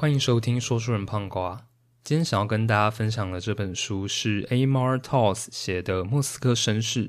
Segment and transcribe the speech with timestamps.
[0.00, 1.66] 欢迎收听说书人胖瓜。
[2.04, 7.08] 今天想要跟大家分享的这本书是 Amar Towles 写的《莫斯科绅士》。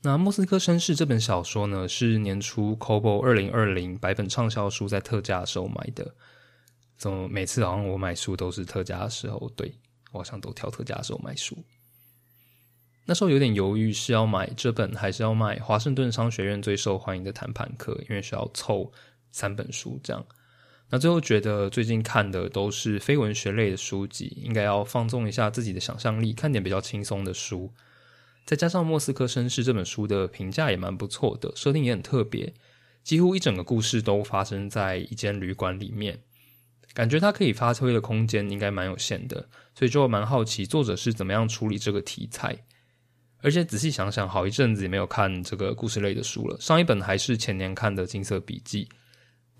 [0.00, 6.14] 那《莫斯科绅士》这本小说呢，是年初 Kobo 二零二零百本畅销书在特价的时候买的。
[6.96, 9.50] 怎么每次好像我买书都是特价的时候？
[9.50, 9.78] 对
[10.12, 11.62] 我好像都挑特价的时候买书。
[13.04, 17.92] 那时候有点犹豫，是要买这本，还是要买华盛顿商学院最受欢迎的谈判课？
[18.08, 18.90] 因为需要凑
[19.30, 20.24] 三本书这样。
[20.94, 27.72] 那最后觉得最近看的都是非文学类的书籍，应该要放纵一下自己的想象力，看点比较轻松的书。
[28.44, 32.52] 再加上《莫斯科绅士》这本书的评价也蛮不错的，设定也很特别，
[33.02, 36.20] 几乎一整个故事都发生在一间旅馆里面，
[36.92, 42.54] 感觉它可以发挥的空间应该蛮有限的，所以就蛮好奇作者是怎么样处理这个题材。
[43.40, 48.84] 而且仔细想想，好一阵子也没有看这个故事类的书了，上一本还是前年看的《金色笔记》。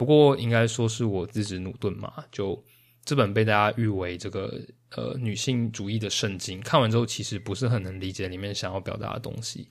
[0.02, 2.60] 不过应该说是我自己努顿嘛，就
[3.04, 4.60] 这本被大家誉为这个
[4.96, 9.68] 呃女性主义的圣经，看完之后其实不是很能理解里面想要表达的东西。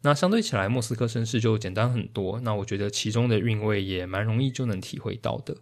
[0.00, 2.40] 那相对起来，莫斯科绅士就简单很多。
[2.40, 5.54] 那我觉得其中的韵味也蛮容易就能体会到的。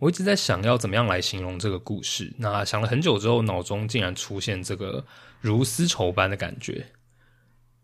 [0.00, 5.06] 我一直在想要怎么样来形容这个故事，那想了很久之后，脑中竟然出现这个
[5.40, 6.84] 如丝绸般的感觉。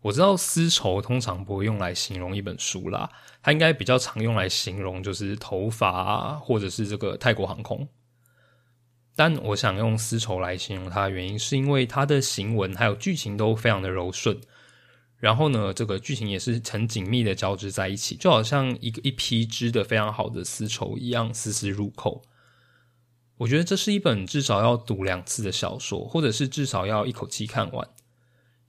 [0.05, 3.09] 我知道丝绸通常不会用来形容一本书啦，
[3.41, 7.87] 它应该比较常用来形容就是头发啊或者是这个泰国航空。
[9.15, 14.39] 但我想用丝绸来形容它的原因，是因为它的行文还有剧情都非常的柔顺，
[15.17, 22.21] 然后呢，这个剧情也是很紧密的交织在一起，就好像一个一批织的非常好的丝绸一样，丝丝入扣。
[23.37, 27.89] 我觉得这是一本至少要读两次的小说，或者是至少要一口气看完。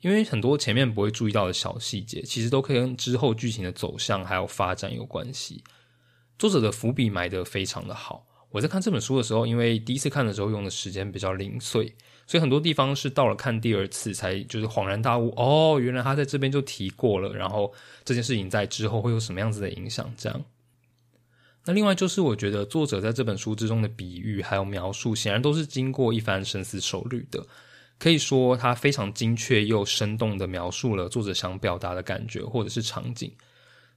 [0.06, 5.64] 因为很多前面不会注意到的小细节，其实都可以跟之后剧情的走向还有发展有关系。
[6.38, 8.24] 作者的伏笔埋得非常的好。
[8.50, 11.92] 我在看这本书的时候，因为第一次看的时候用的时间比较零碎，
[12.24, 15.34] 所以很多地方是到了看第二次才就是恍然大悟。
[15.36, 20.08] 哦，原来他在这边就提过了，然后这件事情在之后会有什么样子的影响？
[20.16, 20.44] 这样。
[21.64, 27.44] 那另外就是我觉得作者在这本书之中的比喻还有描述，显然都是经过一番深思熟虑的。
[27.98, 33.32] 可以说，它非常精确又生动的描述了作者想表达的感觉或者是场景。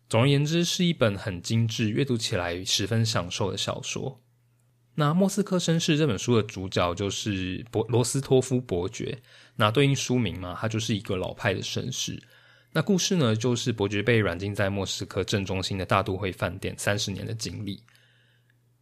[0.07, 4.21] 总而言之，是一本很精致、阅读起来十分享受的小说。
[4.95, 9.17] 那《莫斯科绅士》这本书的主角就是博罗斯托夫伯爵，
[9.55, 12.21] 那对应书名嘛，他就是一个老派的绅士。
[12.71, 17.81] 那故事呢，就是伯爵被软禁在莫斯科正中心的大都会饭店三十年的经历。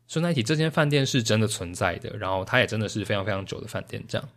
[0.07, 4.29] 顺带提，这间饭店是真的存在的，然后它也真的是非常非常久的饭店，这样。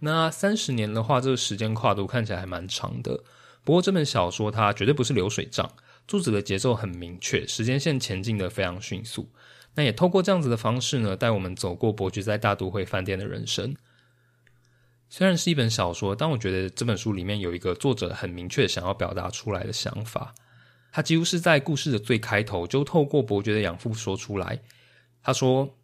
[0.00, 3.22] 那三十年的话，这个时间跨度看起来还蛮长的。
[3.64, 5.70] 不过这本小说它绝对不是流水账，
[6.06, 9.28] 作者的节奏很明确，时间线前进的非常迅速。
[9.74, 13.76] 那也透过这样子的方式呢，带我们走过伯爵在大都会饭店的人生。
[15.10, 20.34] 虽然是一本小说，但我觉得这本书里面有一个作者很明确想要表达出来的想法。
[20.90, 24.60] 他几乎是在故事的最开头就透过伯爵的养父说出来。
[25.22, 25.76] 他说：“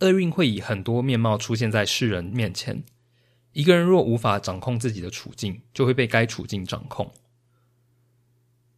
[0.00, 2.84] 厄运会以很多面貌出现在世人面前。”
[3.52, 7.12] 一个人若无法掌控自己的处境，就会被该处境掌控。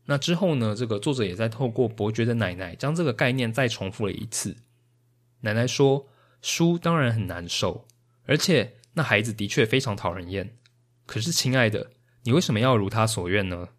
[0.07, 0.75] 那之后呢？
[0.77, 4.57] 这个作者也在透过伯爵的奶奶将这个概念再重复了一次。
[5.41, 6.09] 奶奶说
[6.43, 7.87] ：“书当然很难受，
[8.27, 10.59] 而且那孩子的确非常讨人厌。
[11.07, 11.93] 可是，亲爱的，
[12.25, 13.71] 你为什么要如他所愿呢？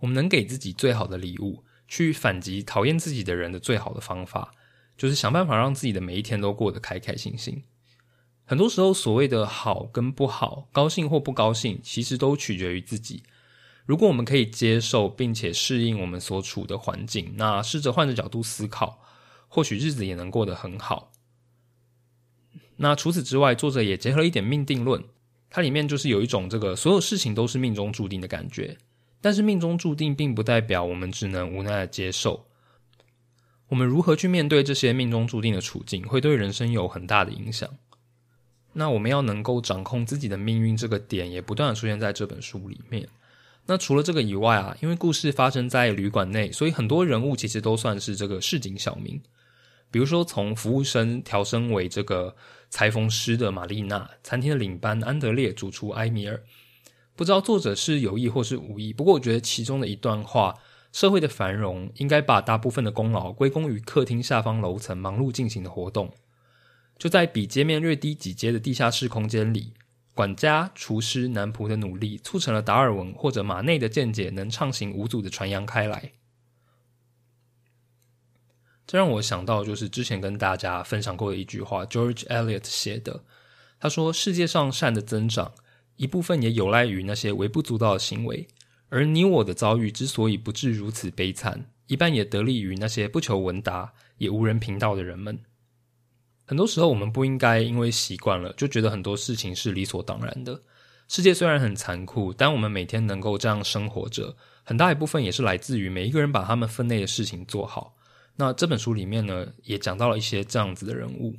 [0.00, 4.52] 我们能给自己最好的礼物，去反击讨厌自己的人的最好的方法，
[4.98, 7.64] 就是想办法让自己的每一天都过得开开心心。”
[8.44, 13.22] 很多时候，所谓的好跟不好，高兴或不高兴，其实都取决于自己。
[13.86, 19.00] 如果我们可以接受并且适应我们所处的环境，那试着换着角度思考，
[19.48, 21.12] 或许日子也能过得很好。
[22.76, 25.02] 那除此之外，作者也结合了一点命定论，
[25.48, 28.76] 它里面就是有一种这个所有事情都是命中注定的感觉。
[29.20, 32.46] 但是命中注定并不代表我们只能无奈的接受。
[33.68, 37.70] 我们如何去面对这些命中注定的处境，会对人生有很大的影响。
[38.74, 43.08] 那我们要能够掌控自己的命运，这个点也不断的出现在这本书里面。
[43.66, 49.20] 那除了这个以外啊，因为故事发生在旅馆内，所以很多人物其实都算是这个市井小民。
[49.90, 52.34] 比如说，从服务生调升为这个
[52.70, 56.42] 裁缝师的玛丽娜，餐厅的领班安德烈，主厨埃米尔。
[57.14, 60.54] 不知道作者是有意或是无意，不过我觉得其中的一段话：
[60.92, 66.10] 社会的繁荣应该把大部分的功劳归功于客厅下方楼层忙碌进行的活动。
[67.02, 69.72] 就在比街面略低几阶的地下室空间里，
[70.14, 76.12] 管家、厨师、男仆的努力，促成了达尔文或者马内的见解能畅行无阻的传扬开来。
[78.86, 83.24] 这让我想到，就是之前跟大家分享过的一句话，George Eliot 写的。
[83.80, 85.54] 他说：“世界上善的增长，
[85.96, 88.46] 一部分也有赖于那些微不足道的行为。
[88.90, 95.40] 而你我的遭遇之所以不至如此悲惨，一半也得力于那些不求闻达也无人评道的人们。
[96.52, 100.60] 很多时候，我们不应该因为习惯了，就觉得很多事情是理所当然的。
[101.08, 107.96] 世界虽然很残酷，但我们每天能够这样生活着，很大一部分也是来自于每一个人把他们分内的事情做好。”
[108.36, 111.34] 那这本书里面呢，也讲到了一些这样子的人物。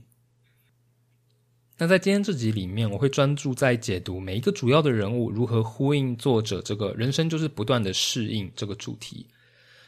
[1.77, 9.27] 那在今天这集里面，我会专注在解读每一个主要的人物如何呼应作者这个人生就是不断的适应这个主题。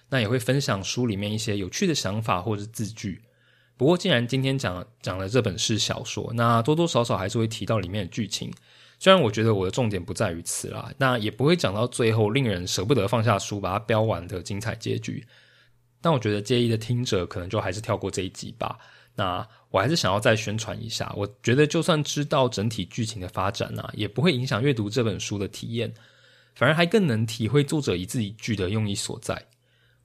[0.08, 3.20] 那也会分享书里面一些有趣的想法或者字句。
[3.78, 8.52] 不过，既然今天讲讲的这本是小说，那多多少少还是会提到里面的剧情。
[8.98, 15.26] 虽然我觉得我的重点不在于此啦，那也不会讲到最后令人舍不得放下书把它标完的精彩结局。
[16.00, 18.78] 但我觉得介意的听者可能就还是跳过这一集吧。
[19.16, 25.94] 那我还是想要再宣传一下，我觉得就算知道整体剧情的发展呢，也不会影响阅读这本书的体验，
[26.54, 29.46] 反而还更能体会作者一字一句的用意所在。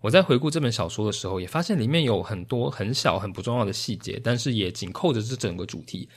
[0.00, 6.08] 我在回顾这本小说的时候，也发现里面有很多很小很不重要的细节，但是也紧扣着这整个主题。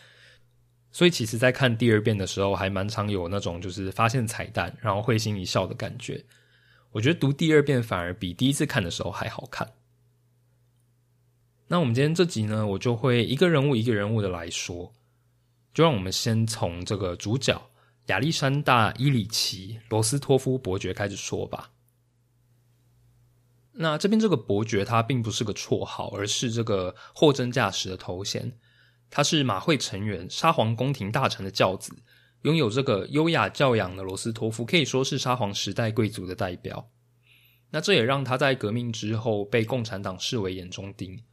[0.91, 6.23] 所以其实，在看第二遍的时候，还蛮常有那种就是发现彩蛋，然后会心一笑的感觉。
[6.91, 9.67] 我觉得读第二遍反而比第一次看的时候还好看。
[11.67, 14.93] 那我们今天这集呢，我就会一个人物一个人物的来说，
[15.73, 17.59] 就让我们先从这个主角
[18.05, 21.71] 亚历山大伊里奇罗斯托夫伯爵开始说吧。
[23.75, 28.57] 那这边这个伯爵他并不是个绰号，而是这个货真价实的头衔。
[29.09, 32.03] 他是马会成员、沙皇宫廷大臣的教子。
[32.43, 36.89] 拥有这个优雅教养的罗斯托夫可以说是沙皇时代贵族的代表。
[37.71, 41.23] 那这也让他在革命之后被共产党视为眼中钉。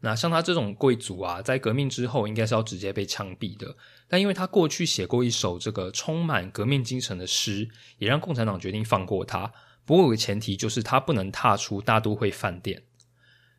[0.00, 3.76] 那像他这种贵族啊，在革命之后应该是要直接被枪毙的。
[4.08, 9.52] 但因为他过去写过一首这个充满革命精神的诗，也让共产党决定放过他。
[9.88, 12.82] 不过有个前提，就是他不能踏出大都会饭店。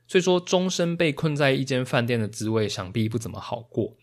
[0.07, 3.97] 所以说，终身被困在一间饭店的滋味，想必不怎么好过。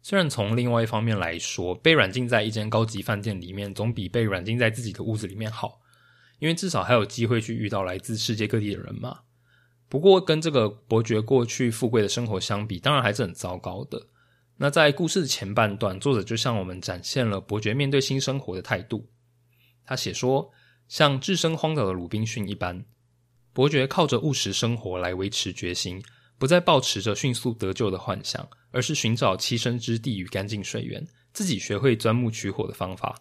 [0.00, 5.80] 虽然从另外一方面来说，被软禁在一间高级饭店里面，总比被软禁在自己的屋子里面好，
[6.38, 9.22] 因为至少还有机会去遇到来自世界各地的人嘛。
[9.88, 14.06] 不过，跟这个伯爵过去富贵的生活相比，当然还是很糟糕的。
[14.56, 19.08] 那在故事的前半段，作者就向我们展现了伯爵面对新生活的态度。
[19.84, 20.48] 他写说，
[20.88, 22.84] 像置身荒岛的鲁滨逊一般，
[23.52, 26.02] 伯爵靠着务实生活来维持决心。
[26.38, 31.02] 不再抱持着迅速得救的幻想，而是寻找栖身之地与干净水源，
[31.32, 33.18] 自己学会钻木取火的方法。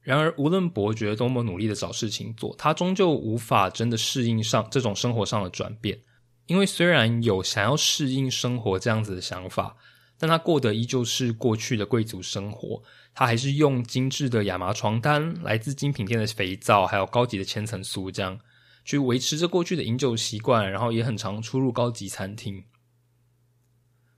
[0.00, 6.02] 然而，无论伯爵多么努力的找事情做，他终究无法真的适应上这种生活上的转变。
[6.46, 9.76] 因为虽然有想要适应生活这样子的想法，
[10.22, 12.80] 但他过的依旧是过去的贵族生活。
[13.12, 18.38] 他还是用精致的亚麻床单、来自精品店的肥皂，还有高级的千层酥这样。
[18.84, 22.62] 去维持着过去的饮酒习惯，然后也很常出入高级餐厅。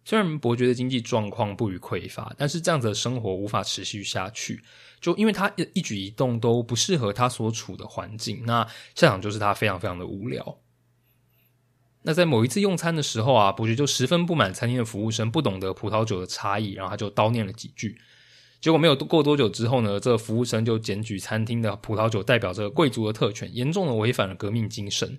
[0.04, 4.62] 虽然伯爵的经济状况不予匮乏，但是这样子的生活无法持续下去，
[5.00, 8.42] 就因为他一举一动都不适合他所处的环境。
[8.44, 8.62] 那
[8.94, 10.58] 下场就是他非常非常的无聊。
[12.06, 17.98] 那在某一次用餐的时候啊，伯爵就十分不满餐厅的服务生不懂得葡萄酒的差异，然后他就叨念了几句。
[18.60, 25.18] 结果没有过多久之后呢，这个服务生就检举餐厅的葡萄酒代表着贵族的特权，严重的违反了革命精神。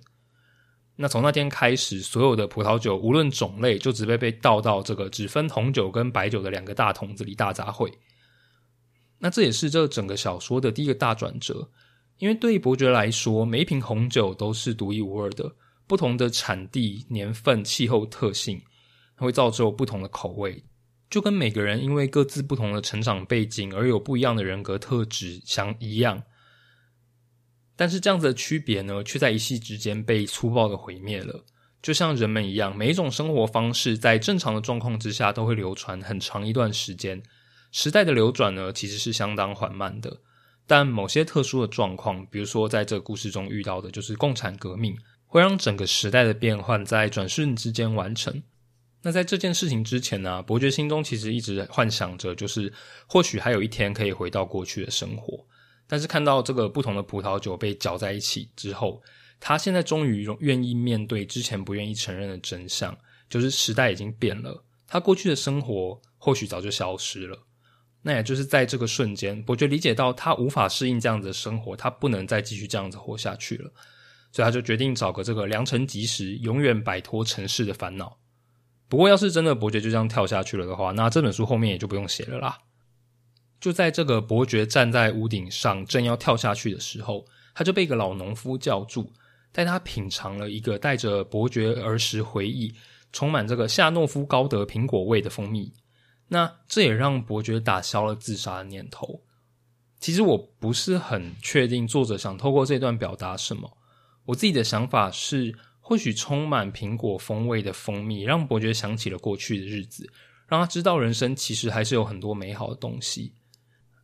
[0.94, 7.92] 那从那天开始，所有的葡萄酒无论种类，就只被被倒到这个只分红酒跟白酒的两个大桶子里大杂烩。
[9.18, 11.68] 那这也是这整个小说的第一个大转折，
[12.18, 15.54] 因为对于伯爵来说，每一瓶红酒都是独一无二的，
[15.86, 18.60] 不同的产地、年份、气候特性，
[19.16, 20.64] 会造就不同的口味。
[21.08, 26.20] 就跟每个人因为各自不同的成长背景而有不一样的人格特质相一样，
[27.76, 31.44] 但是这样子的区别呢，却在一夕之间被粗暴的毁灭了。
[31.80, 37.22] 就像人们一样，每一种生活方式在正常的状况之下都会流传很长一段时间。
[37.70, 40.20] 时代的流转呢，其实是相当缓慢的。
[40.66, 44.96] 但某些特殊的状况，比如说在这个故事中遇到的，就是共产革命，
[45.36, 48.42] 会让整个时代的变换在转瞬之间完成。
[49.02, 52.72] 那在这件事情之前呢，伯爵心中其实一直幻想着，就是
[53.06, 55.46] 或许还有一天可以回到过去的生活。
[55.86, 59.02] 但是看到这个不同的葡萄酒被搅在一起之后，
[59.38, 62.96] 他现在终于愿意面对之前不愿意承认的真相，
[63.28, 67.38] 就是时代已经变了，他过去的生活或许早就消失了。
[68.00, 73.70] 那也就是在这个瞬间，伯爵理解到他无法适应这样子的生活，他不能再继续这样子活下去了。
[74.36, 78.18] 所以他就决定找个这个良辰吉时，永远摆脱尘世的烦恼。
[78.86, 82.58] 不过，要是真的伯爵就这样跳下去了的话，那这本书后面也就不用写了啦。
[83.58, 87.24] 就在这个伯爵站在屋顶上正要跳下去的时候，
[87.54, 89.10] 他就被一个老农夫叫住，
[89.52, 92.74] 带他品尝了一个带着伯爵儿时回忆、
[93.12, 95.72] 充满这个夏诺夫高德苹果味的蜂蜜。
[96.28, 99.22] 那这也让伯爵打消了自杀的念头。
[99.98, 103.78] 其实我不是很确定作者想透过这段表达什么。
[104.26, 110.06] 我自己的想法是，或许充满苹果风味的蜂蜜让伯爵想起了过去的日子，
[110.48, 113.32] 让他知道人生其实还是有很多美好的东西。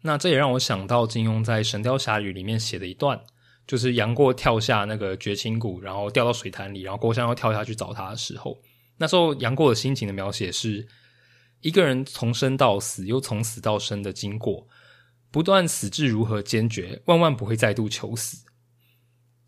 [0.01, 3.21] 那这也让我想到金庸在《神雕侠侣》里面写的一段，
[3.67, 8.57] 就是杨过跳下那个绝情谷，然后掉到水潭里，然后郭襄要跳下去找他的时候，
[8.97, 10.87] 那时候杨过的心情的描写是：
[11.61, 14.67] 一个人从生到死，又从死到生的经过，
[15.31, 18.45] 不断死志如何坚决，万万不会再度求死。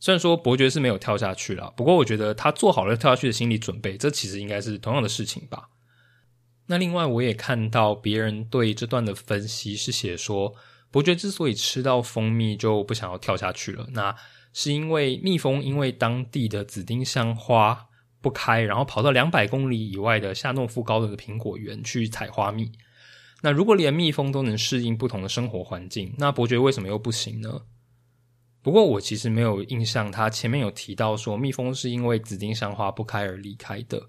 [0.01, 5.69] 虽然说伯爵是没有跳下去了，不过我觉得他做好了跳下去的心理准备，这其实应该是同样的事情吧。
[6.67, 10.55] 那另外，我也看到别人对这段的分析是写说，
[10.91, 14.15] 伯爵之所以吃到蜂蜜就不想要跳下去了，那
[14.53, 17.87] 是因为蜜蜂因为当地的紫丁香花
[18.21, 22.71] 不开，然后跑到两百公里以外的夏诺夫高的苹果园去采花蜜。
[23.43, 27.61] 那如果连蜜蜂都能适应不同的生活环境，那伯爵为什么又不行呢？
[28.65, 34.03] 不过我其实没有印象，他前面有提到说蜜蜂是因为紫丁香花不开而离开的。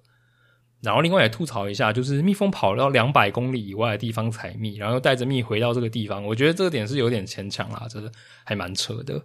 [0.81, 8.09] 然后另外也吐槽一下，就是蜜蜂跑到两百公里以外的地方采蜜，然后又带着蜜回到这个地方，我觉得这个点是有点牵强啦，这是
[8.45, 9.21] 还蛮扯的。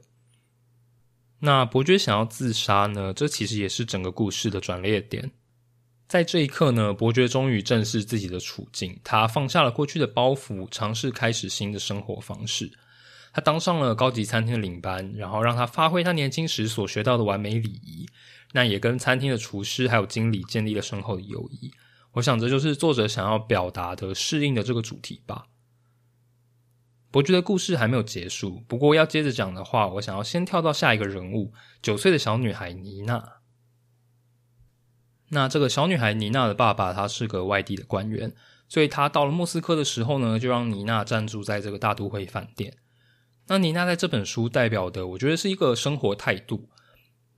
[1.38, 3.12] 那伯爵想要自杀呢？
[3.14, 5.30] 这其实也是整个故事的转捩点。
[6.08, 12.68] 在这一刻呢，伯爵终于正视自己的处境，他放下了过去的包袱，尝试开始新的生活方式。
[13.32, 18.08] 他当上了高级餐厅的领班，然后让他发挥他年轻时所学到的完美礼仪。
[18.52, 21.72] 那也跟餐厅的厨师还有经理建立了深厚的友谊。
[22.14, 25.46] 我想这就是作者想要表达的适应的这个主题吧。
[27.12, 33.34] 伯爵的故事还没有结束，不过要接着讲的话，我想要先跳到下一个人物——九岁的小女孩妮娜。
[35.28, 38.32] 那这个小女孩妮娜的爸爸他是个外地的官员，
[38.68, 42.78] 所以他到了莫斯科的时候呢，就让妮娜暂住在这个大都会饭店。
[43.50, 46.68] 那妮娜在这本书代表的，我觉得是一个生活态度。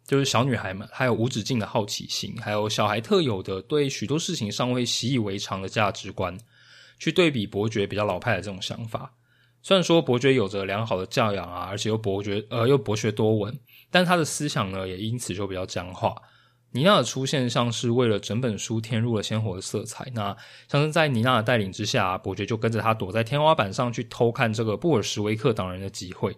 [0.06, 6.36] 就是小女孩们，还有无止境的好奇心，还有小孩特有的对许多事情尚未习以为常的价值观，
[6.98, 9.14] 去对比伯爵比较老派的这种想法。
[9.62, 13.58] 虽然说伯爵有着良好的教养啊，而且又伯爵呃又博学多闻，
[13.90, 16.14] 但他的思想呢也因此就比较僵化。
[16.72, 20.10] 妮娜的出现像是为了整本书添入了鲜活的色彩。
[20.14, 20.36] 那
[20.68, 26.36] 像是在妮娜的带领之下，伯爵就跟着他躲在天花板上去偷看这个布尔什维克党人的集会。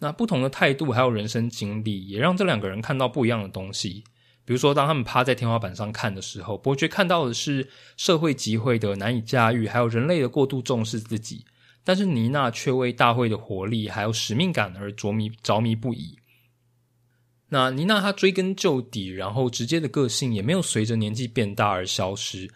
[0.00, 4.04] 那不同的态度还有人生经历，也让这两个人看到不一样的东西。
[4.44, 11.44] 比如说，当他们趴在天花板上看的时候，伯爵看到的是社会集会的难以驾驭，还有人类的过度重视自己；
[11.84, 16.16] 但是妮娜却为大会的活力还有使命感而着迷着迷不已。
[17.48, 22.48] 那妮娜她追根究底，然后直接的个性也没有随着年纪变大而消失。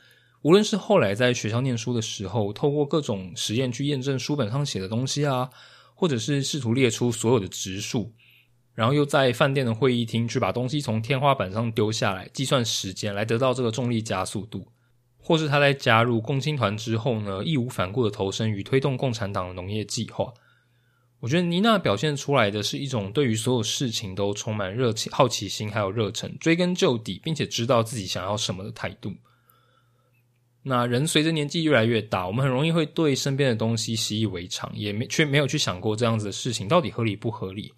[0.42, 5.50] 无论是后来在学校念书的时候，透过各种实验去验证书本上写的东西啊。
[5.94, 8.12] 或者是试图列出所有的植数，
[8.74, 14.66] 然后又在饭店的会议厅去把东西从天花板上丢下来，计算时间来得到这个重力加速度；
[15.16, 20.32] 或是他在加入共青团之后呢，义无反顾的投身于推动共产党的农业计划。
[21.22, 29.14] 我觉得妮娜表现出来的是一种对于所有事情都充满热情、好奇心还有热忱，追根究底，并且知道自己想要什么的态度。
[30.64, 37.72] 那人随着年纪越来越大，我们很容易会对身边的东西习以为常，也没却没有去想过这样子的事情到底合理不合理。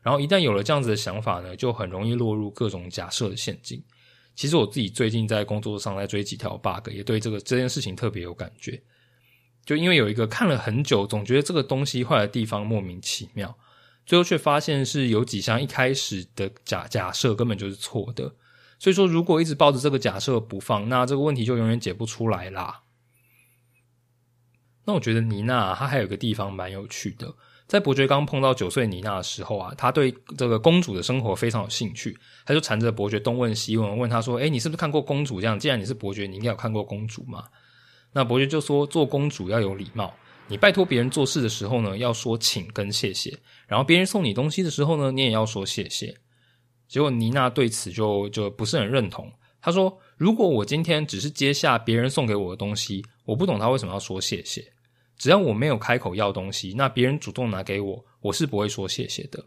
[0.00, 3.82] 然后一旦有了这样子的想法呢，就很容易落入各种假设的陷阱。
[4.36, 8.80] 其实我自己最近在工作上在追几条 bug，也对这个这件事情特别有感觉。
[9.64, 13.56] 就因为有一个看了很久，总觉得这个东西坏的地方莫名其妙，
[14.04, 18.34] 最后却发现是有几项一开始的假假设根本就是错的。
[18.78, 22.82] 所以说，如果一直抱着这个假设不放，那这个问题就永远解不出来啦。
[24.84, 27.34] 那我觉得妮娜她还有个地方蛮有趣的，
[27.66, 35.40] 在伯爵刚碰到九岁妮娜的时候啊，她对这个公主的生活非常有兴趣，她就缠着伯爵东问西问，问他说：“哎，你是不是看过公主？
[35.40, 37.44] 这样，既然你是伯爵，你应该有看过公主嘛？”
[38.14, 40.14] 那伯爵就说：“做公主要有礼貌，
[40.46, 46.16] 你拜托别人做事的时候呢，要说请跟谢谢；然后别人送你东西的时候呢，你也要说谢谢。”
[46.86, 49.28] 结果妮娜对此就就不是很认同。
[49.60, 54.64] 她说：“如果我今天只是接下别人送给我的东西，我不懂他为什么要说谢谢。
[55.18, 59.44] 只要我没有开口要东西，那别人主动拿给我，我是不会说谢谢的。”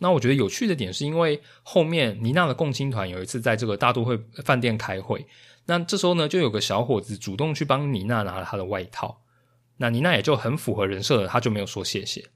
[0.00, 5.24] 那我觉得有趣的点是因为后面妮娜的共青团有一次在这个大都会饭店开会，
[5.68, 9.22] 那这时候呢就有个小伙子主动去帮妮娜拿了她的外套，
[9.76, 12.30] 那妮娜也就很符合人设的，她就没有说谢谢。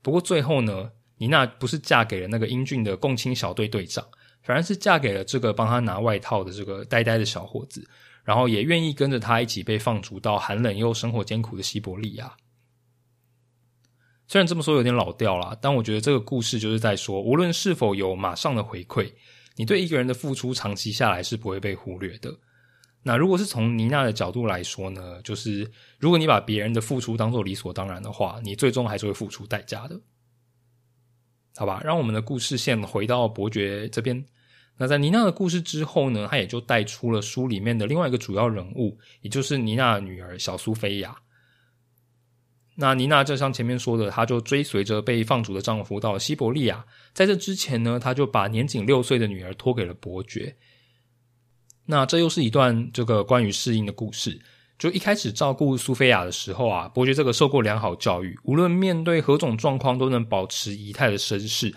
[0.00, 4.06] 不过最后呢，妮娜不是嫁给了那个英俊的共青小队队长，
[4.42, 7.84] 反而是嫁给了这个帮她拿外套的这个呆呆的小伙子，
[8.22, 12.36] 然后也愿意跟着他一起被放逐到寒冷又生活艰苦的西伯利亚。
[14.28, 19.12] 虽然这么说有点老调啦，但我觉得这个故事就是在说，无论是否有马上的回馈，
[19.56, 22.32] 你对一个人的付出长期下来是不会被忽略的。
[23.02, 29.98] 那如果是从妮娜的角度来说呢，就是如果你把别人的付出当做理所当然的话，你最终还是会付出代价的。
[31.56, 34.24] 好吧，让我们的故事线回到伯爵这边。
[34.76, 41.16] 那在妮娜的故事之后呢，他也就带出了书里面的另外一个主要人物，也就是妮娜的女儿小苏菲亚。
[42.76, 46.86] 那妮娜就像前面说的，她就追随着被放逐的丈夫到了西伯利亚。
[47.12, 50.56] 在这之前呢，她就把年仅六岁的女儿托给了伯爵。
[51.90, 54.40] 那这又是一段这个关于适应的故事。
[54.78, 61.74] 就一开始照顾苏菲亚的时候啊，伯爵这个受过良好教育，无论面对何种状况都能保持仪态的绅士，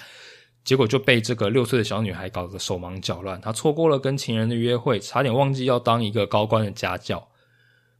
[0.63, 3.41] 结果就被这个六岁的小女孩搞得手忙脚乱。
[3.41, 7.27] 他错过了跟情人的约会，差点忘记要当一个高官的家教。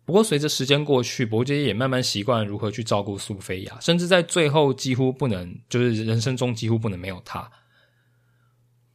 [0.06, 7.50] 不过，随着时间过去，伯爵也慢慢习惯如何去照顾苏菲亚，甚至在最后几乎不能，就是人生中几乎不能没有她。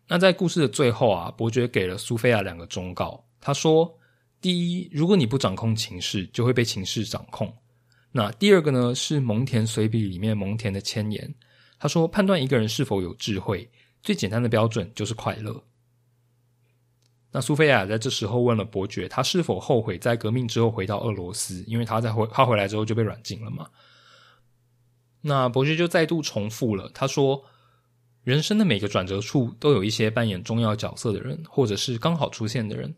[0.09, 3.23] 那在故事的最后啊，伯爵给了苏菲亚两个忠告。
[3.41, 3.99] 他说：
[4.41, 7.55] 第一，如果你不掌控情势，就会被情势掌控。
[8.11, 11.35] 那第二个呢，是蒙田随笔里面蒙田的千言。
[11.79, 13.71] 他说，判断一个人是否有智慧，
[14.03, 15.63] 最简单的标准就是快乐。
[17.31, 21.63] 那苏菲亚在这时候问了伯爵，他是否后悔在革命之后回到俄罗斯？
[21.67, 23.69] 因为他在回他回来之后就被软禁了嘛。
[25.21, 27.45] 那伯爵就再度重复了，他说
[28.29, 32.95] ：“人生的每个转折处都有一些扮演重要角色的人，或者是刚好出现的人，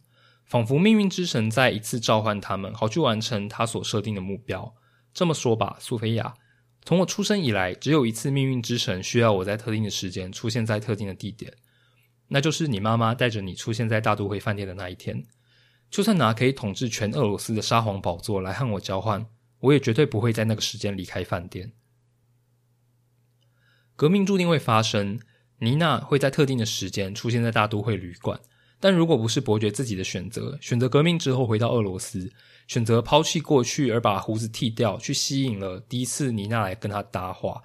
[0.46, 4.74] 仿佛命运之神在一次召唤他们，好去完成他所设定的目标。
[5.14, 6.34] 这么说吧，苏菲亚，
[6.84, 11.52] 从我出生以来，只有一次命运之神需要我在特定的时间出现在特定的地点。”
[12.26, 15.24] 那就是你妈妈带着你出现在大都会饭店的那一天。
[15.92, 19.24] 就算拿可以统治全俄罗斯的沙皇宝座来和我交换，
[19.60, 21.70] 我也绝对不会在那个时间离开饭店。
[24.00, 25.20] 革命注定会发生，
[25.58, 28.40] 妮娜会在特定的时间出现在大都会旅馆。
[28.80, 32.32] 但如果不是伯爵自己的选择，选择革命之后回到俄罗斯，
[32.66, 37.60] 选择抛弃过去而把胡子剃掉，去吸引了第一次妮娜来跟他搭话，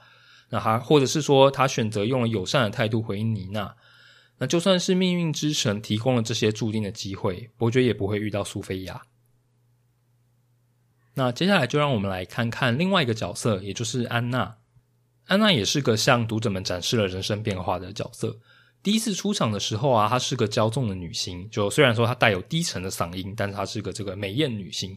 [0.49, 3.73] 那他或者是说他选择用了友善的态度回应妮娜。
[4.37, 9.03] 那就算是命运之神提供了这些注定的机会，伯爵也不会遇到苏菲亚。
[11.13, 14.57] 那接下来就让我们来看看另外一个角色，也就是安娜。
[15.25, 18.37] 安娜也是个向读者们展示了人生变化的角色。
[18.83, 24.95] 第一次出场的时候啊，她是个骄纵的女星，就虽然说她带有低沉的嗓音，但是她是个这个美艳女星。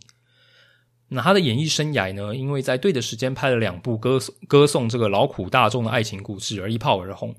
[1.09, 7.35] 那她的演艺生涯呢，因为在对的时间拍了两部歌歌颂这个劳苦大众的爱情故事而一炮而红。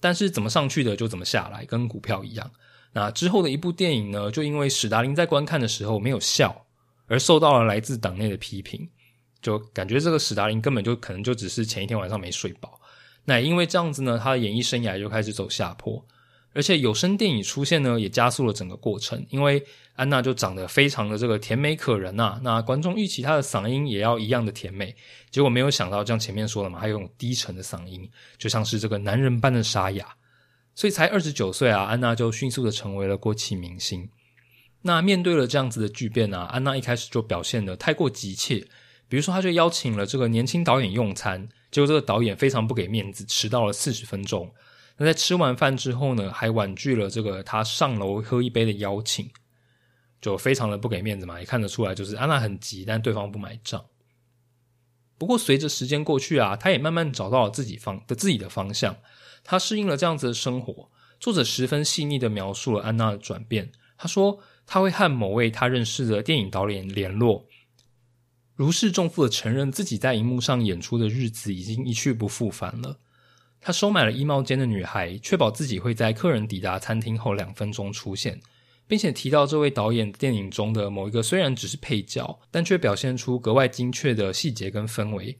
[0.00, 2.50] 但是怎么上去的就怎么下来，跟股票一样。
[2.92, 6.66] 那之后的一部电影呢，就因为史达林在观看的时候没有笑，
[7.06, 8.88] 而受到了来自党内的批评，
[9.42, 12.80] 就感觉这个史达林根本就可能就只是前一天晚上没睡饱。
[13.24, 16.04] 那因为这样子呢，他的演艺生涯就开始走下坡。
[16.52, 19.24] 而且有声电影出现呢，也加速了整个过程。
[19.30, 24.92] 因为安娜就长得非常的这个甜美可人呐，那观众预期她的嗓音也要一样的甜美。
[25.30, 30.08] 结果没有想到，像前面说的嘛，还有种低沉的嗓音，就像是这个男人般的沙哑。
[30.74, 34.08] 所以才二十九岁啊，安娜就迅速的成为了国际明星。
[34.82, 38.66] 那面对了这样子的巨变啊，安娜一开始就表现的太过急切。
[39.10, 44.48] 比如说，他就邀请了这个年轻导演用餐，结果这个导演非常不给面子，迟到了四十分钟。
[44.98, 49.28] 那在吃完饭之后呢，还婉拒了这个他上楼喝一杯的邀请，
[50.20, 53.84] 就非常的不给面子嘛，也看得出来就是安娜很急，但对方不买账。
[55.18, 58.96] 不过随着时间过去啊，他也慢慢找到了自己方的自己的方向，
[59.42, 60.88] 他适应了这样子的生活。
[61.18, 63.72] 作者十分细腻的描述了安娜的转变。
[63.98, 67.46] 他说他会和某位他认识的电影导演联络，
[68.60, 72.98] 如释重负的承认自己在荧幕上演出的日子已经一去不复返了。
[73.58, 78.38] 他收买了衣帽间的女孩，确保自己会在客人抵达餐厅后两分钟出现，
[78.86, 85.38] 并且提到这位导演电影中的某一个虽然只是配角，但却表现出格外精确的细节跟氛围。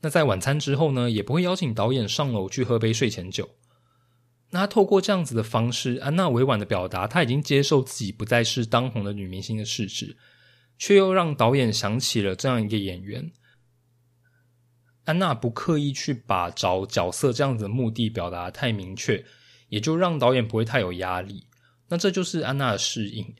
[0.00, 3.48] 那在晚餐之后呢，也不会邀请导演上楼去喝杯睡前酒。
[4.50, 10.16] 那他透过这样子的方式，安娜委婉的表达她已经接受自己不再是当红的女明星的事实，
[10.78, 13.32] 却又让导演想起了这样一个演员。
[15.04, 19.24] 安娜不刻意去把找角色这样子的目的表达太明确，
[19.68, 21.46] 也就让导演不会太有压力。
[21.88, 23.34] 那这就是安娜的适应。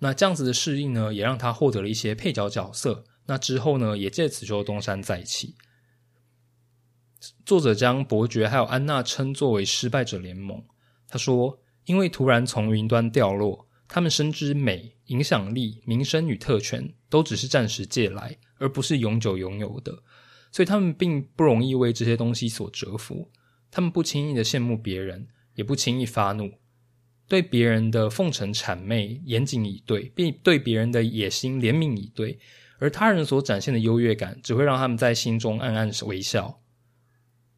[0.00, 3.04] 那这样子的适应呢，也让她获得了一些配角角色。
[3.26, 5.54] 那之后呢，也借此就东山再起。
[7.46, 10.60] 作者将伯爵还有安娜称作为失败者联盟。
[11.06, 20.02] 他说：“因为突然从云端掉落，他们深知美、影响力、名声与特权都只是暂时借来，而不是永久拥有的。
[20.50, 23.30] 所以他们并不容易为这些东西所折服。
[23.70, 26.50] 他们不轻易的羡慕别人，也不轻易发怒。”
[27.28, 32.38] 对别人的奉承谄媚严谨以对，并对别人的野心怜悯以对，
[32.78, 36.60] 而他人所展现的优越感，只会让他们在心中暗暗微笑。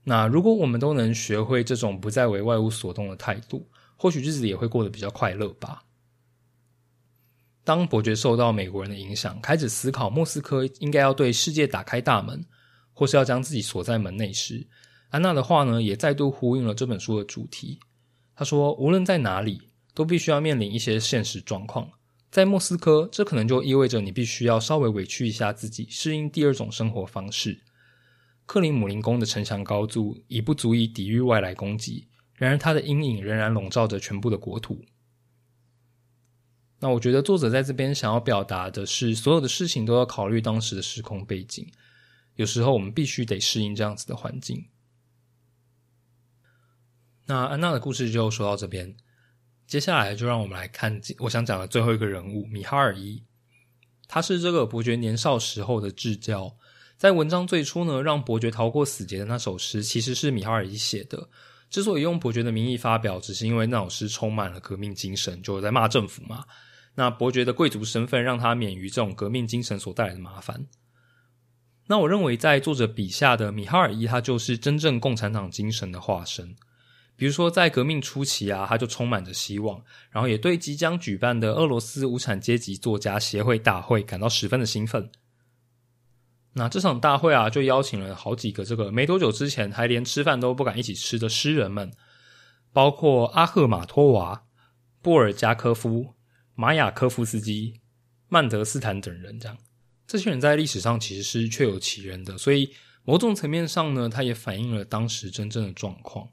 [0.04, 5.83] 那如果我们都能学会这种不再为外物所动的态度，或许日子也会过得比较快乐吧。
[7.64, 12.44] 当伯爵受到美国人的影响，开始思考莫斯科应该要对世界打开大门，
[12.92, 14.66] 或是要将自己锁在门内时，
[15.08, 17.80] 安娜的话呢，也再度呼应了这本书的主题。
[18.36, 21.88] 她说：“无论在哪里，都必须要面临一些现实状况。
[22.30, 27.62] 在莫斯科，这可能就意味着你必须要稍微委屈一下自己，适应第二种生活方式。
[28.44, 34.84] 克林姆林宫的城墙高筑已不足以抵御外来攻击，然而它的阴影仍然笼罩着全部的国土。
[36.80, 41.66] 那我觉得作者在这边想要表达的是，所有的事情都要考虑当时的时空背景。
[42.36, 44.68] 有时候我们必须得适应这样子的环境。”
[47.26, 48.94] 那安娜的故事就说到这边，
[49.66, 53.22] 接下来就让我们来看我想讲的最后一个人物米哈尔伊。
[54.06, 56.54] 他是这个伯爵年少时候的至交，
[56.98, 61.30] 在文章最初呢，让伯爵逃过死劫的那首诗，其实是米哈尔伊写的。
[61.70, 66.44] 之所以用伯爵的名义发表，只是因为那老师充满了革命精神，就在骂政府嘛。
[66.94, 70.66] 那伯爵的贵族身份让他免于这种革命精神所带来的麻烦。
[71.86, 76.54] 那我认为，在作者笔下的米哈尔伊，他就是真正共产党精神的化身。
[77.16, 85.10] 比如说，在革命初期啊，他就充满着希望，然后也对即将举办的俄罗斯无产阶级作家协会大会感到十分的兴奋。
[86.56, 91.92] 那这场大会啊，就邀请了好几个这个没多久之前还连吃饭都不敢一起吃的诗人们，
[92.72, 94.44] 包括阿赫马托娃、
[95.02, 96.14] 波尔加科夫、
[96.54, 97.80] 马雅科夫斯基、
[98.28, 99.38] 曼德斯坦等人。
[99.40, 99.58] 这样，
[100.06, 106.28] 这些人在历史上其实是确有其人的，所以某种层面上呢，他也反映了当时真正的状况。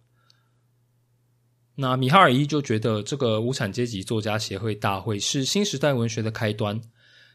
[1.76, 6.80] 那米哈尔伊就觉得这个无产阶级作家协会大会是新时代文学的开端，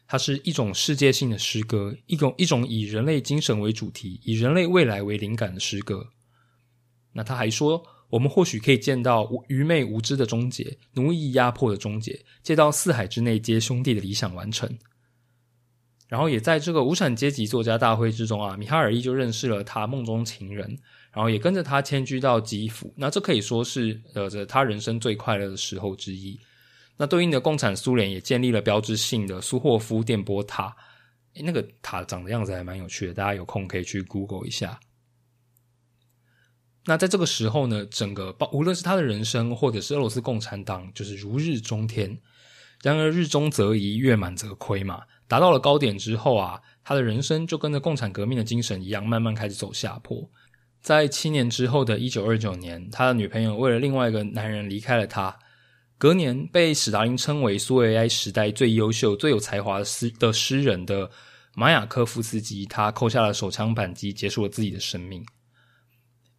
[0.07, 6.07] 它是一种世界性的诗歌，一种一种以人类精神为主题、以人类未来为灵感的诗歌。
[7.13, 14.77] 那他还说，我们或许可以见到愚昧无知的终结、奴役压迫的终结，见到四海之内皆兄弟的理想完成。
[16.07, 20.77] 然后也在这个无产阶级作家大会之中啊，米哈尔伊就认识了他梦中情人。
[21.11, 26.39] 然后也跟着他迁居到基辅，那这可以说是呃，这他人生最快乐的时候之一。
[26.97, 30.75] 那对应的共产苏联也建立了标志性的苏霍夫电波塔，
[31.35, 34.79] 那个塔长的样子还蛮有趣的，大家有空可以去 Google 一下。
[36.85, 42.17] 那在这个时候呢，整个无论是他的人生，或者是俄罗斯共产党，就是如日中天。
[42.81, 50.27] 然而日中则移，月满则亏嘛，达到了高点之后啊，他的人生就跟着共产革命的精神一样，慢慢开始走下坡。
[50.81, 55.37] 在七年之后的一九二九年，他的女朋友为了另外一个男人离开了他。
[55.99, 61.09] 隔年，被史达林称为苏维埃时代最优秀、最有才华的诗的诗人的
[61.55, 65.25] 马雅科夫斯基，他扣下了手枪扳机，结束了自己的生命。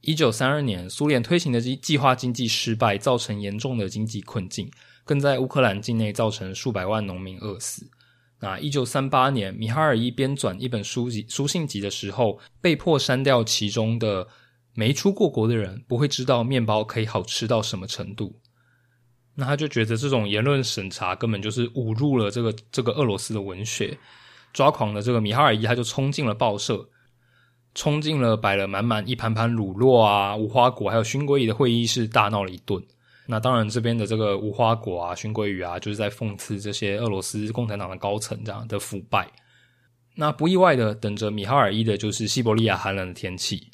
[0.01, 4.71] 一九三二年，苏联推行的计计划经济失败，造成严重的经济困境，
[5.05, 7.91] 更在乌克兰境内造成数百万农民饿死。
[8.39, 14.29] 那一九三八年，米哈尔伊编纂一本书籍书信集的时候，被迫删掉其中的
[14.73, 18.39] “没出过国的人不会知道面包可以好吃到什么程度”。
[19.41, 23.97] 那他就觉得这种言论审查根本就是侮辱了这个这个俄罗斯的文学。
[24.53, 26.85] 抓狂的这个米哈尔伊他就冲进了报社，
[27.73, 32.83] 冲进了摆了满满一盘盘乳酪啊、无花果还有熏鲑鱼的会议室，大闹了一顿。
[33.29, 39.31] 那当然，这边的这个无花果啊、熏鲑鱼啊，就是在讽刺这些俄罗斯共产党的高层这样的腐败。
[40.17, 43.71] 那不意外的，等着米哈尔伊的就是西伯利亚寒冷的天气。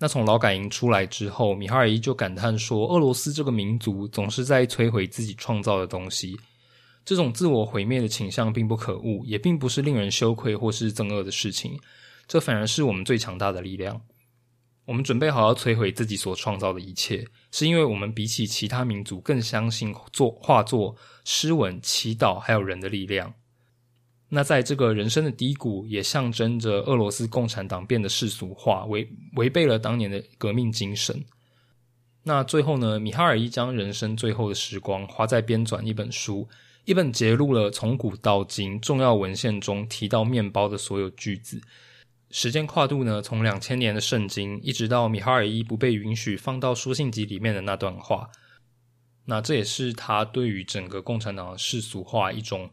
[0.00, 6.38] 那从劳改营出来之后，米哈尔伊就感叹说：“俄罗斯这个民族总是在摧毁自己创造的东西，
[7.04, 11.78] 这种自我毁灭的倾向并不可恶，也并不是令人羞愧或是憎恶的事情，
[12.28, 14.00] 这反而是我们最强大的力量。”
[14.86, 23.34] 我们准备好要摧毁自己所创造的一切，是因为我们比起其他民族更相信作画作、诗文、祈祷还有人的力量。
[24.30, 31.24] 那在这个人生的低谷，也象征着俄罗斯共产党变得世俗化，违违背了当年的革命精神。
[32.24, 36.46] 那最后呢，米哈尔伊将人生最后的时光花在编纂一本书，
[36.84, 41.58] 一本揭露了从古到今重要文献中提到面包的所有句子。
[42.30, 48.28] 时间跨度呢，从两千年的圣经，一直到米哈尔伊不被允许放到书信集里面的那段话。
[49.24, 52.68] 那这也是他对于整个共产党的世俗化一种。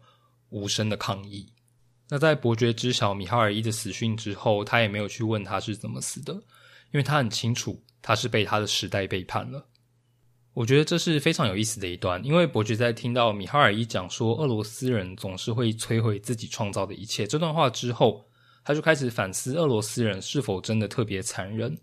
[0.50, 1.52] 无声的抗议。
[2.10, 9.68] 那在伯爵知晓米哈尔伊的死讯之后，他也没有去问他是怎么死的，因为他很清楚他是被他的时代背叛了。
[10.54, 18.30] 我觉得这是非常有意思的一段，因为伯爵在听到米哈尔伊讲说俄罗斯人总是会摧毁自己创造的一切这段话之后，
[18.64, 21.78] 他就开始反思俄罗斯人是否真的特别残忍。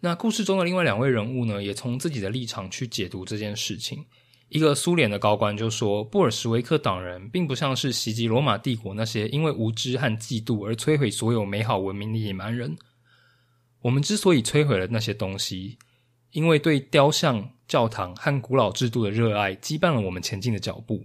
[0.00, 4.06] 那故事中的另外两位人物呢，也从自己的立场去解读这件事情。
[4.54, 12.76] 一个苏联的高官就说：“布尔什维克党人并不像是袭击罗马帝国那些因为无知和嫉妒而摧毁所有美好文明的野蛮人。
[13.80, 15.76] 我们之所以摧毁了那些东西，
[16.30, 21.04] 因为对雕像、教堂和古老制度的热爱羁绊了我们前进的脚步。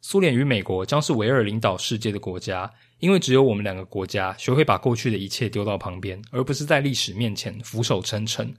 [0.00, 8.54] 苏联与美国将是唯二领导世界的国家，因为只有我们两个国家学会把过去的一切丢到旁边，而不是在历史面前俯首称臣。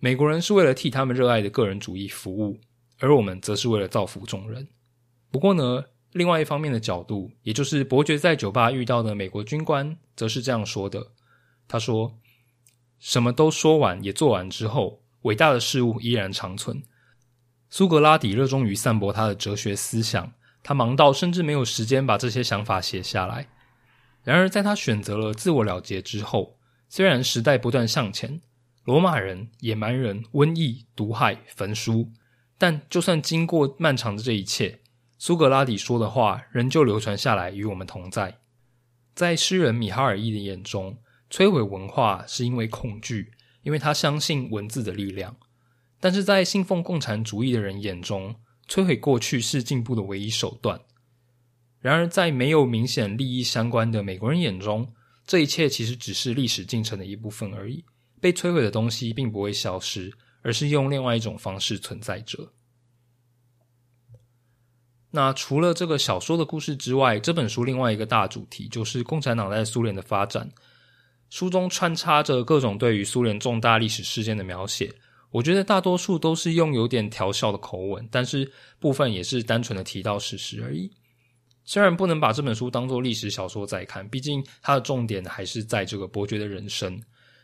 [0.00, 2.58] 美国人是为了替他们热爱的个人主义服务。”
[2.98, 4.68] 而我们则是为了造福众人。
[5.30, 11.12] 不过呢，另外一方面的角度，也就是伯爵在酒吧遇到的美国军官，则是这样说的
[11.68, 12.18] ：“他说，
[12.98, 16.82] 什么都说完也做完之后，伟大的事物依然长存。
[17.70, 20.32] 苏格拉底热衷于散播他的哲学思想，
[20.62, 23.46] 他忙到甚至没有时间把这些想法写下来。
[24.24, 26.58] 然而，在他选择了自我了结之后，
[26.88, 28.40] 虽然时代不断向前，
[28.84, 32.10] 罗马人、野蛮人、瘟疫、毒害、焚书。”
[32.58, 34.80] 但就算经过漫长的这一切，
[35.16, 38.40] 苏格拉底说的话仍旧流传下来，与我们同在。
[39.14, 40.98] 在诗人米哈尔伊的眼中，
[41.30, 45.34] 摧毁文化是因为恐惧，因为他相信文字的力量；
[46.00, 48.34] 但是在信奉共产主义的人眼中，
[48.68, 50.80] 摧毁过去是进步的唯一手段。
[51.80, 54.92] 然而，在没有明显利益相关的美国人眼中，
[55.24, 57.84] 这一切其实只是历史进程的一部分而已。
[58.20, 60.12] 被摧毁的东西并不会消失。
[60.42, 62.52] 而是用另外一种方式存在着。
[65.10, 70.50] 那除了这个小说的故事之外，这本书另外一个大主题就是共产党在苏联的发展。
[71.30, 74.94] 书中穿插着各种对于苏联重大历史事件的描写，
[75.30, 80.90] 我觉得大多数都是用有点调笑的口吻，但是部分也是单纯的提到事实而已。
[81.64, 86.98] 虽然不能把这本书当做历史小说在看，毕竟它的重点还是在这个伯爵的人生。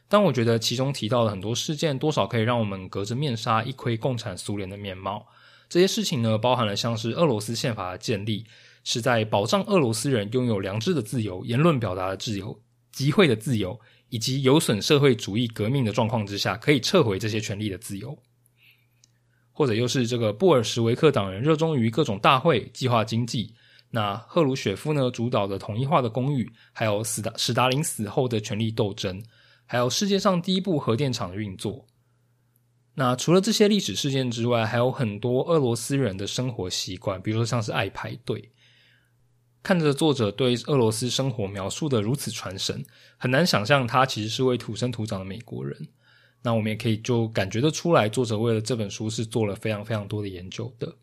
[0.09, 5.27] 但我觉得其中提到的很多事件，多少可以让我们隔着面纱一窥共产苏联的面貌。
[5.69, 8.45] 这些事情呢，包含了像是俄罗斯宪法的建立，
[8.85, 12.61] 是在保障俄罗斯人拥有良知的自由、言论表达的自由、
[12.93, 18.17] 集会的自由，以及有损社会主义革命的状况之下，可以撤回这些权利的自由。
[19.53, 23.55] 或者又是这个布尔什维克党人热衷于各种大会、计划经济。
[23.91, 29.23] 那赫鲁雪夫呢，主导的统一化的公寓，还有斯达史达林死后的权力斗争。
[29.67, 31.87] 还有世界上第一部核电厂的运作。
[32.95, 38.53] 那除了这些历史事件之外，还有很多俄罗斯人的生活习惯，比如说像是爱排队。
[39.63, 42.85] 看着作者对俄罗斯生活描述的如此传神，
[43.17, 45.89] 很难想象他其实是位土生土长的美国人。
[46.43, 50.97] 那我们也可以就感觉得出来，作者为了这本书是做了非常非常多的研究的。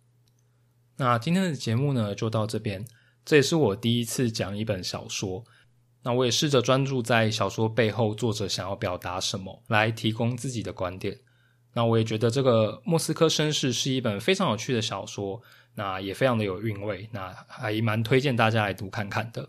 [0.97, 2.86] 那今天的节目呢，就到这边。
[3.26, 5.43] 这也是我第一次讲一本小说。
[6.04, 11.20] 那我也试着专注在小说背后作者想要表达什么，来提供自己的观点。
[11.74, 15.42] 那我也觉得这个《莫斯科绅士》是一本非常有趣的小说，
[15.76, 19.48] 那也非常的有韵味，那还蛮推荐大家来读看看的。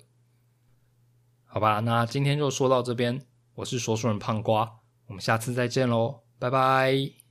[1.44, 3.20] 好吧，那今天就说到这边，
[3.54, 4.70] 我是说书人胖瓜，
[5.06, 7.21] 我们下次再见喽，拜拜。